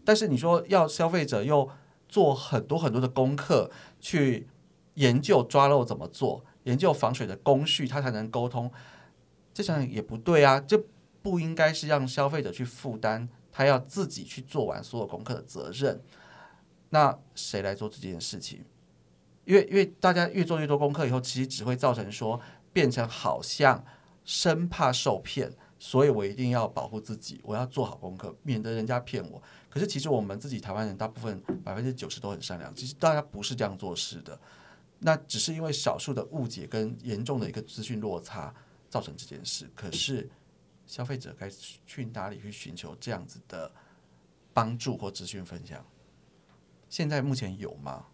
[0.04, 1.68] 但是你说要消费者又
[2.08, 4.46] 做很多很多的功课去
[4.94, 6.44] 研究抓漏怎么做？
[6.62, 8.70] 研究防水的工序，他才能沟通，
[9.52, 10.60] 这想也不对啊！
[10.60, 10.80] 这
[11.22, 16.00] 不应该是让消费者去负担，他要自己去做完所有功课的责任。
[16.90, 18.64] 那谁来做这件事情？
[19.46, 22.38] 因为因为大家越做越多功课以后，其实只会造成说，
[22.72, 23.82] 变成好像
[24.24, 29.40] 生怕受骗，所以我一定要保护自己，我要做好功课，免得人家骗我。
[29.70, 34.38] 可是其实我们自己台湾人大部分百分之九十都很善良，其实大家不是这样做事的。
[34.98, 38.52] 那只是因为少数的误解跟严重的一个资讯落差
[38.88, 39.70] 造成这件事。
[39.74, 40.28] 可是
[40.86, 41.48] 消费者该
[41.84, 43.70] 去哪里去寻求这样子的
[44.52, 45.84] 帮助或资讯分享？
[46.88, 48.06] 现在目前有吗？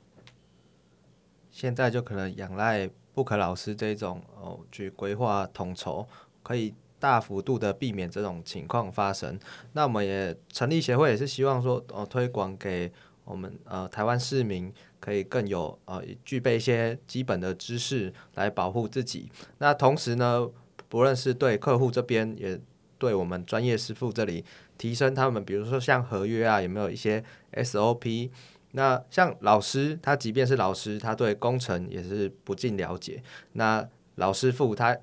[1.53, 6.05] 现在就可能仰赖布克老师这种哦，去规划统筹，
[6.43, 9.39] 可以大幅度的避免这种情况发生。
[9.75, 12.91] 那我们也成立协会，也是希望说哦，推广给
[13.25, 14.75] 我们呃台湾市民。
[15.03, 19.29] 可以更有呃具备一些基本的知识来保护自己。
[19.59, 20.49] 那同时呢，
[20.89, 22.57] 不论是对客户这边，也
[22.99, 24.45] 对我们专业师傅这里
[24.79, 28.31] 提升他们，比如说像合约啊，有没有一些 SOP？
[28.73, 33.23] 那像老师，他即便是老师，他对工程也是不尽了解。
[33.53, 34.97] 那老师傅他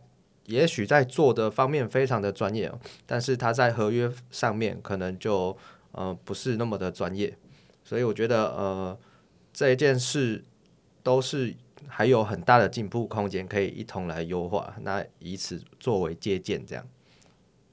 [0.45, 2.71] 也许在做的方面非常的专业，
[3.05, 5.57] 但是他在合约上面可能就
[5.93, 7.35] 呃不是那么的专业。
[7.83, 8.99] 所以我觉得呃。
[9.51, 10.45] 这一件事
[11.03, 11.53] 都是
[11.87, 16.87] 还有很大的进步空间，可以一同来优化，那以此作为借鉴，这样。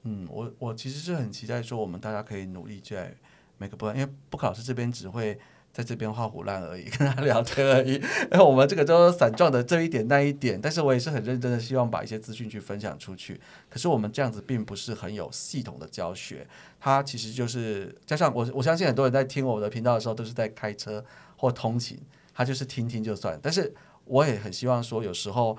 [0.02, 3.14] 嗯，我我其实是很期待说，我们大家可以努力在
[3.58, 5.38] 每个部分，因为不考师这边只会
[5.76, 8.00] 在这边画虎烂而已， 跟他聊天而已。
[8.32, 13.38] 然后我们这个都散状的这一点那一点，但是我也是很认真的，希望把一些资讯去分享出去。
[13.68, 16.46] 可是我们这样子并不是很有系统的教学，
[16.80, 21.04] 它其实就是加上我我相信很多人在听我的频道的时候，都是在开车。
[21.38, 21.98] 或通勤，
[22.32, 23.38] 他就是听听就算。
[23.42, 23.70] 但是
[24.06, 25.54] 我也很希望说，有时候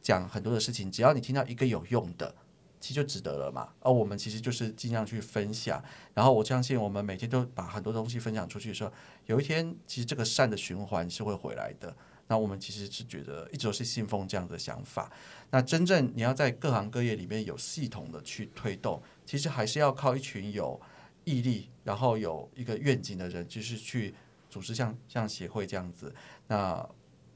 [0.00, 2.34] 讲很多的事情，只要你听到一个有用的，
[2.80, 3.68] 其实就值得了嘛。
[3.80, 5.82] 而我们其实就是尽量去分享。
[6.14, 8.92] 然后我相信，我们每天都把很多东西分享出去的时候，
[9.26, 11.94] 有一天其实这个善的循环是会回来的。
[12.26, 15.10] 那我们其实是觉得一直都是信奉这样的想法。
[15.50, 20.80] 那真正你要在各行各业里面有系统的去推动，其实还是要靠一群有
[21.24, 24.14] 毅力，然后有一个愿景的人，就是去。
[24.50, 26.14] 组织像像协会这样子，
[26.46, 26.88] 那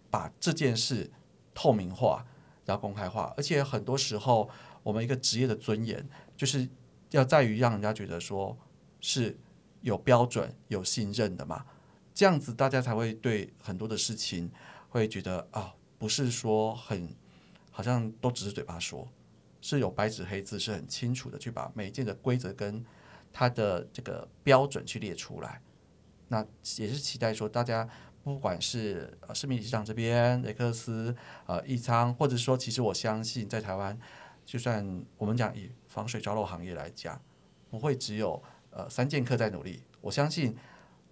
[0.09, 1.11] 把这件事
[1.53, 2.25] 透明化，
[2.65, 4.49] 然后公开化，而且很多时候，
[4.83, 6.68] 我们一个职业的尊严，就是
[7.11, 8.57] 要在于让人家觉得说
[9.01, 9.38] 是
[9.81, 11.64] 有标准、有信任的嘛，
[12.14, 14.51] 这样子大家才会对很多的事情
[14.88, 17.14] 会觉得啊，不是说很
[17.71, 19.09] 好像都只是嘴巴说，
[19.61, 22.85] 是有白纸黑字，是很清楚的去把每一件的规则跟
[23.33, 25.61] 它的这个标准去列出来。
[26.29, 27.88] 那也是期待说，大家
[28.23, 31.14] 不管是呃市民理事长这边雷克斯
[31.47, 33.99] 呃易仓，或者说，其实我相信在台湾，
[34.45, 37.21] 就算我们讲以防水着漏行业来讲，
[37.71, 40.57] 不会只有呃三剑客在努力，我相信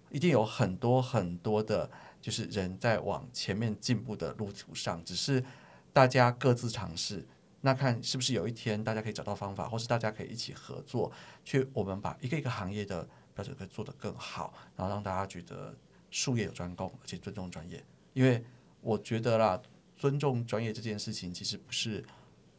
[0.09, 1.89] 一定有很多很多的，
[2.21, 5.43] 就是人在往前面进步的路途上，只是
[5.91, 7.27] 大家各自尝试，
[7.61, 11.11] 那看是不是有一天大家可以找到方法，或是大家可以一起合作，
[11.43, 13.07] 去我们把一个一个行业的。
[13.33, 15.73] 标准可以做得更好，然后让大家觉得
[16.09, 17.81] 术业有专攻，而且尊重专业。
[18.11, 18.43] 因为
[18.81, 19.59] 我觉得啦，
[19.95, 22.03] 尊重专业这件事情，其实不是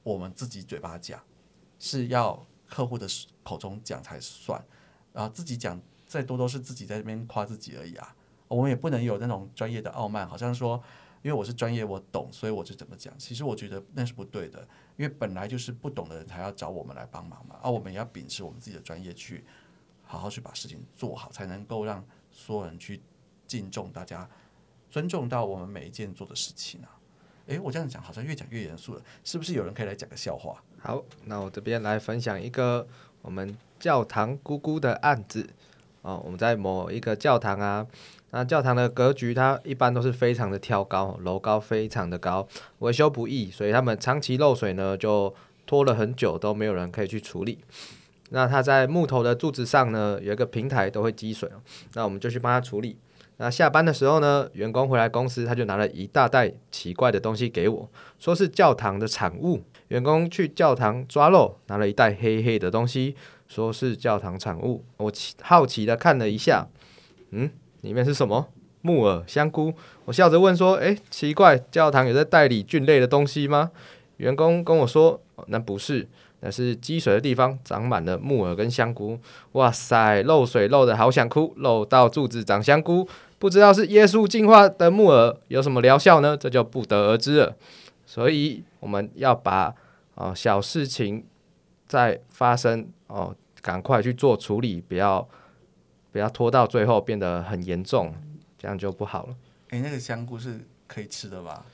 [0.03, 1.23] 我们自己嘴巴讲，
[1.79, 3.07] 是要客户的
[3.43, 4.65] 口中讲才算。
[5.13, 8.17] 然后自己讲再多都是自己在这边夸自己而已啊。
[8.49, 10.83] 我们也不能有那种专业的傲慢，好像说
[11.23, 13.17] 因为我是专业，我懂，所以我就怎么讲。
[13.19, 14.61] 其实我觉得那是不对的，
[14.97, 17.59] 因为本来就是不懂的人才要找我们来帮忙嘛。
[17.63, 19.45] 而我们也要秉持我们自己的专业去。
[20.05, 23.01] 好好去把事情做好，才能够让所有人去
[23.47, 24.29] 敬重大家
[24.91, 27.01] 尊重到我们每一件做的事情啊。
[27.47, 30.63] 诶，我这样讲好像越讲越严肃了，是不是有人可以来讲个笑话？
[30.81, 32.87] 好，那我这边来分享一个
[33.21, 35.49] 我们教堂姑姑的案子
[36.03, 36.21] 哦。
[36.25, 37.87] 我们在某一个教堂啊，
[38.31, 42.47] 那教堂的格局它一般都是非常的挑高，楼高非常的高，
[42.79, 45.35] 维修不易，所以他们长期漏水呢，就
[45.67, 47.59] 拖了很久都没有人可以去处理。
[48.31, 51.51] 那它在木头的柱子上呢，有一个平台都会积水
[51.95, 52.97] 那我们就去帮他处理。
[53.43, 59.61] 那下班的时候呢，员工回来公司，他就拿了一大袋奇怪的东西给我，说是教堂的产物。
[59.89, 63.17] 员工去教堂抓漏，拿了一袋黑黑的东西，
[63.49, 64.85] 说是教堂产物。
[64.99, 66.69] 我好奇的看了一下，
[67.33, 67.51] 嗯，
[67.81, 68.47] 里面是什么？
[68.81, 69.75] 木耳、香菇。
[70.05, 73.73] 我笑着问说：“诶，奇怪，教堂有在代理菌类的东西吗？”
[74.19, 76.07] 员工跟我说：“那不是，
[76.41, 79.19] 那是积水的地方长满了木耳跟香菇。”
[79.53, 83.09] 哇塞，漏水漏的好想哭，漏到柱子长香菇。
[83.43, 86.37] 不知道是耶稣进化的木耳有什么疗效呢？
[86.37, 87.57] 这就不得而知了。
[88.07, 89.75] 所以我们要把
[90.15, 91.27] 哦小事情
[91.89, 95.29] 在发生哦，赶快去做处理，不要
[96.13, 98.15] 不要拖到最后变得很严重，
[98.57, 99.35] 这样就不好了。
[99.71, 101.67] 诶，那个香菇是可以吃的吧？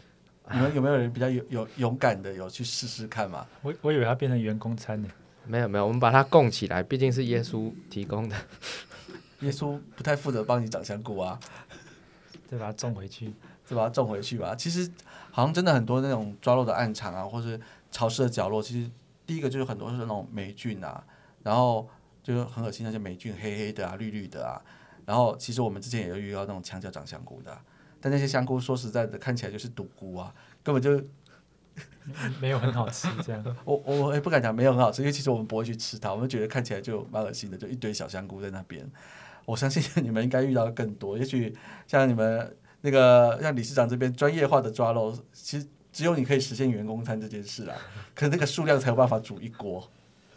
[0.50, 3.46] 你们有没有人比较有有勇敢的有去试试看嘛？
[3.60, 5.08] 我我以为它变成员工餐呢。
[5.44, 8.34] 没有没有，我们把它供起来，毕竟是耶稣提供的。
[9.40, 11.38] 耶稣不太负责帮你长香菇啊，
[12.50, 13.32] 再把它种回去，
[13.64, 14.54] 再把它种回去吧。
[14.54, 14.90] 其实
[15.30, 18.90] 好像真的很多那种抓漏的暗场啊，或是潮湿的角落，其实
[19.26, 21.04] 第一个就是很多是那种霉菌啊，
[21.42, 21.88] 然后
[22.22, 24.60] 就是很恶心那些霉菌，黑黑的啊，绿绿的啊。
[25.06, 27.56] 然后其实我们之前也有遇到那种墙角长香菇的，
[28.00, 31.02] 但那些香菇说实在的，看起来就是毒菇啊，根本就
[32.40, 33.08] 没有很好吃。
[33.22, 38.84] 这样， 我我也不敢讲没有很好吃，因为其实我们不会去吃它，我们觉得看起来就蛮恶心的，就一堆小香菇在那边。
[39.48, 41.56] 我相信你们应该遇到更多，也许
[41.86, 47.74] 像你们那个像理事长这边专业化的抓漏，其实只有你可以实现员工餐这件事啊，
[48.14, 49.90] 可是那个数量才有办法煮一锅。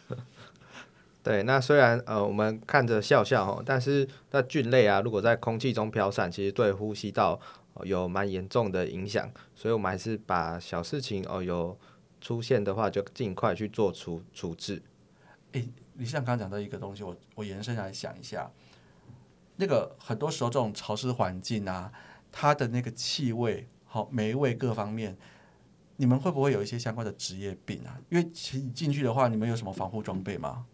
[1.22, 7.38] 对，那虽然呃我们看着笑笑哦，但是那菌类啊，如果在空气中飘散，其实对呼吸道
[7.84, 11.78] 有蛮严重的影响，所以我们还是把小事情哦有
[12.22, 14.80] 出现的话，就尽快去做处处置。
[15.52, 18.50] 诶，理事长刚刚讲到一个东西，我我延伸来想一下。
[19.62, 21.92] 那个很多时候这种潮湿环境啊，
[22.32, 25.16] 它的那个气味、好霉味各方面，
[25.98, 28.00] 你们会不会有一些相关的职业病啊？
[28.10, 30.66] 因为其实进去的话，你们有什么防护装备吗？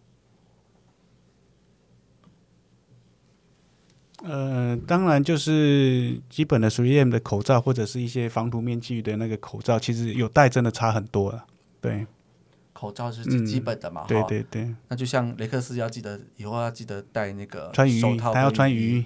[4.22, 11.44] 呃，当然就是基本的 3M 的口罩，或者是一些防毒面具的那个口罩，其实有戴真的差很多了，
[11.82, 12.06] 对。
[12.78, 14.04] 口罩是最基本的嘛？
[14.06, 14.72] 对对对。
[14.86, 19.04] 那就像雷克斯要记得以后要记得戴那个穿 手套，还要穿雨衣。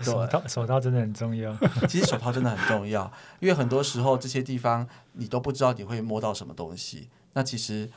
[0.00, 1.52] 手套手套真的很重要。
[1.90, 7.08] 其实手套真的很重要，因为很多时候这些地方你都不知道你会摸到什么东西。
[7.32, 7.90] 那其实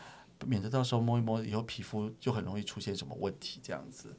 [0.47, 4.15] 免得到时候摸一摸以后皮肤就很容易出现什么问题这样子。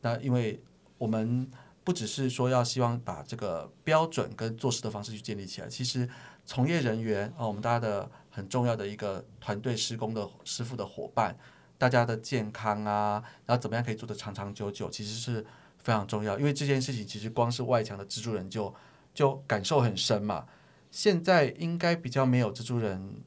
[0.00, 0.58] 那因为
[0.96, 1.46] 我们
[1.84, 6.08] 不只是说要希望把这个标准跟做事的方式去建立起来，其实
[6.46, 8.10] 从业人员啊，我们大家的。
[8.38, 11.36] 很重要的一个团队施工的师傅的伙伴，
[11.76, 15.44] 大家的健康啊，然后怎么样可以做得长长久久，其实是
[15.78, 16.38] 非常重要。
[16.38, 18.72] 因为这件事情其实光是外墙的蜘蛛人就
[19.12, 20.46] 就感受很深嘛。
[20.92, 23.22] 现在应该比较没有蜘蛛人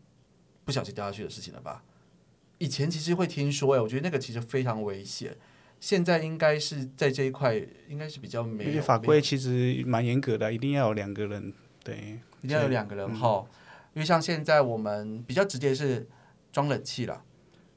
[0.64, 1.84] 不小心掉下去的事情了吧？
[2.58, 5.36] 以前其实会听说，哎，我觉得那个其实非常危险。
[5.82, 7.56] 现在应该是在这一块
[7.90, 13.44] 应该是比较没有法规，其实蛮严格的，一定要有两个人，对，一定要有两个人哈。
[13.94, 16.08] 因为像现在我们比较直接是
[16.52, 17.24] 装冷气了，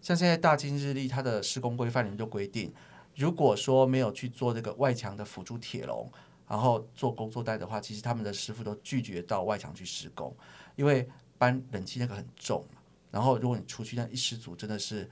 [0.01, 2.73] 像现在大金日历它的施工规范里面就规定，
[3.17, 6.11] 如果说没有去做这个外墙的辅助铁笼，
[6.47, 10.37] 然后做工作带的话，其实他们的师傅都拒绝到外墙去施工，
[10.77, 15.11] 因为搬冷气那个很重嘛，然后如果你出去那一失足，真的是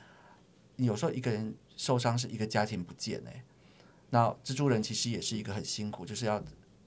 [0.77, 3.43] 有时候一个人受伤是一个家庭不见哎，
[4.11, 6.41] 那蜘蛛人其实也是一个很辛苦，就是要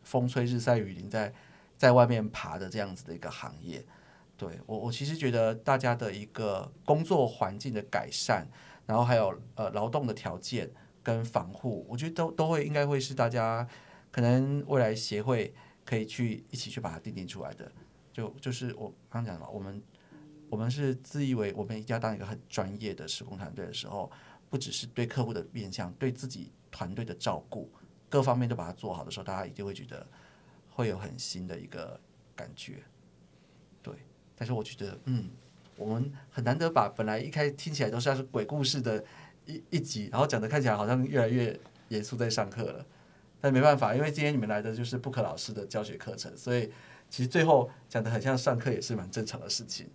[0.04, 1.34] 风吹日晒雨淋在
[1.76, 3.84] 在外面爬的这样子的一个行业。
[4.38, 8.48] 对我，我其实觉得大家的一个工作环境的改善，
[8.86, 10.70] 然后还有呃劳动的条件
[11.02, 13.68] 跟防护，我觉得都都会应该会是大家
[14.12, 15.54] 可能未来协会
[15.86, 17.72] 可以去一起去把它定定出来的。
[18.12, 19.82] 就就是我刚讲了，我们
[20.50, 24.12] 我们是自以为我们一定要当一个很专业的施工团队的时候，
[24.50, 27.70] 不只是对客户的面向，对自己团队的照顾，
[28.10, 30.06] 各方面都把它做好的时候，大家一定会觉得
[30.70, 32.00] 会有很新的一个
[32.36, 32.84] 感觉。
[34.36, 35.30] 但是我觉得，嗯，
[35.78, 39.04] 我们很难得把本来一开始听起来都像是鬼故事的
[39.46, 41.60] 一一集，然后讲的看起来好像越来越
[41.90, 42.86] 严肃在上课了。
[43.42, 46.72] 但没办法，因为今天你们来的就是布克老师的教学课程，所以
[47.10, 49.88] 其实最后讲的很像上课，也是蛮正常的事情。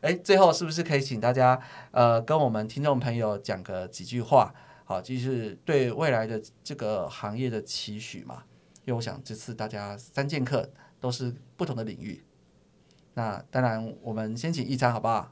[0.00, 1.60] 哎，最后是不是可以请大家
[1.92, 4.52] 呃跟我们听众朋友讲个几句话？
[4.84, 8.42] 好，就是对未来的这个行业的期许嘛。
[8.84, 12.22] 因为我想这次大家三剑客都是不同的领域。
[13.18, 15.28] 那当然，我们先请一餐好不好？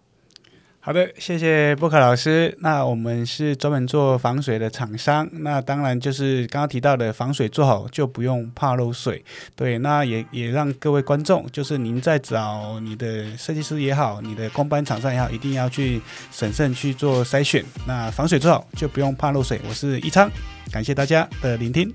[0.81, 2.57] 好的，谢谢布克老师。
[2.61, 9.25] 那我们是专门做防水的厂商，那当然就是刚刚提到的防水做好就不用怕漏水。
[9.55, 16.01] 对，那也也让各位观众，就是您在找你的设计师也好，你的公班厂商也好，一定要去
[16.33, 17.65] 审慎去做筛选。
[17.87, 19.61] 那防水做好就不用怕漏水。
[19.69, 20.29] 我是一昌，
[20.73, 21.93] 感谢大家的聆听。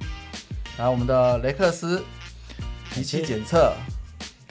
[0.78, 2.02] 然后我们的雷克斯
[2.98, 3.74] 仪器检测。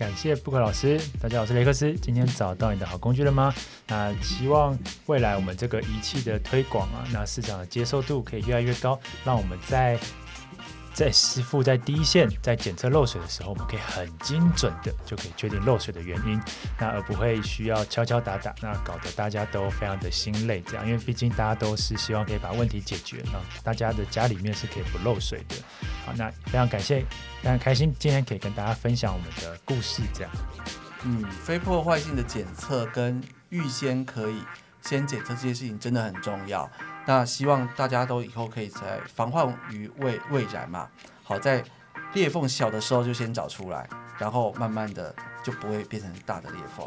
[0.01, 1.93] 感谢布克老师，大家好，我是雷克斯。
[1.93, 3.53] 今天找到你的好工具了吗？
[3.87, 4.75] 那希望
[5.05, 9.99] 未来我们这个仪器的推广啊，那市场的接受度可以越来越高，让我们在
[10.95, 16.41] 在师傅在第一线在检测漏水的时候，我们可以很精准的就可以确定漏水的原因，
[16.79, 20.63] 那而不会需要敲敲打打，那搞得大家都非常的心累。
[20.63, 25.57] 这样，因为毕竟大家都是希望可以把问题解决，那大家的家里面是可以不漏水的。
[26.05, 27.05] 好，那非常感谢。
[27.43, 30.03] 非常开心，今天可以跟大家分享我们的故事。
[30.13, 30.31] 这样，
[31.05, 34.43] 嗯，非破坏性的检测跟预先可以
[34.83, 36.71] 先检测这件事情真的很重要。
[37.07, 40.87] 那希望大家都以后可以在防患于未未然嘛。
[41.23, 41.65] 好在
[42.13, 43.89] 裂缝小的时候就先找出来，
[44.19, 46.87] 然后慢慢的就不会变成大的裂缝。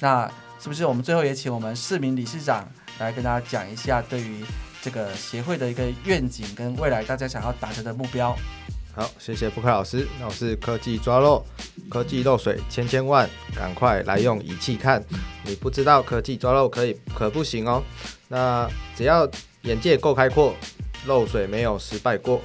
[0.00, 0.28] 那
[0.58, 2.66] 是不是我们最后也请我们市民理事长
[2.98, 4.44] 来跟大家讲一下对于
[4.84, 8.36] 这个协会的一个愿景跟未来大家想要达成的目标？
[8.94, 10.06] 好，谢谢布克老师。
[10.20, 11.42] 那我是科技抓漏，
[11.88, 13.26] 科技漏水千千万，
[13.56, 15.02] 赶快来用仪器看。
[15.42, 17.82] 你不知道科技抓漏可以可不行哦。
[18.28, 19.26] 那只要
[19.62, 20.54] 眼界够开阔，
[21.06, 22.42] 漏水没有失败过。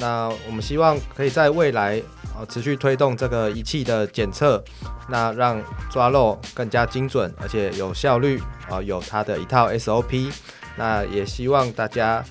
[0.00, 2.02] 那我们希望可以在未来
[2.34, 4.62] 啊持续推动这个仪器的检测，
[5.08, 10.32] 那让抓漏更加精准，而且有效率啊，有它的一套 SOP。
[10.76, 12.24] 那也希望大家。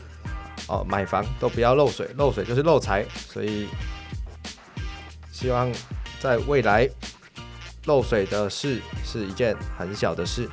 [0.68, 3.68] 哦，买房都不要漏水，漏水就是漏财，所以
[5.30, 5.70] 希望
[6.20, 6.88] 在未来
[7.86, 10.48] 漏水的事是一件很小的事。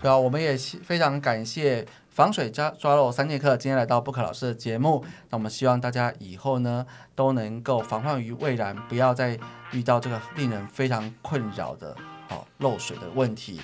[0.00, 5.04] 对啊，我们也非常感谢防水抓抓漏三节课今天来到布克老师的节目。
[5.28, 9.38] 那我们希望大家以后呢都能够防患于未然，不要再
[9.72, 11.94] 遇到这个令人非常困扰的
[12.30, 13.60] 哦漏水的问题。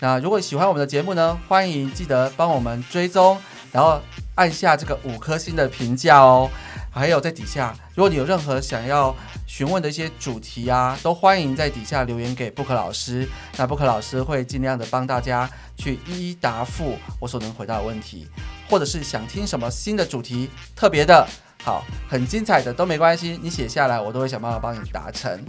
[0.00, 3.38] 那如果喜欢我们的节目呢，欢迎记得帮我们追踪，
[3.72, 4.00] 然后。
[4.36, 6.50] 按下这个五颗星的评价哦，
[6.90, 9.16] 还有在底下，如果你有任何想要
[9.46, 13.26] 询问的一些主题啊，都欢迎在底下留言给布克老师，
[13.56, 18.28] 那布克老师会尽量的帮大家去一一答复我所能回答的问题，
[18.68, 21.26] 或者是想听什么新的主题，特别的
[21.64, 25.42] 好，很精彩的都没关系，你写下来我都会想办法帮你达成。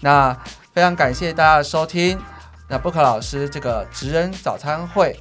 [0.00, 0.32] 那
[0.72, 2.16] 非常感谢大家的收听，
[2.68, 5.18] 那布克老师这个职人早餐会。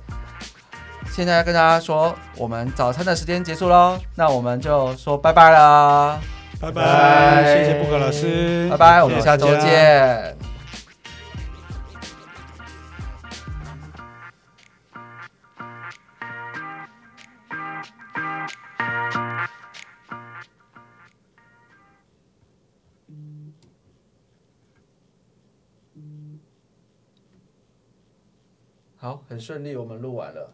[1.10, 6.20] 现在要跟大家说，我们早餐的时间结束喽，那我们就说拜拜啦，
[6.60, 10.47] 拜拜，谢谢布克老师，拜拜，我们下周见。
[29.08, 30.46] 好，很顺利，我们录完了。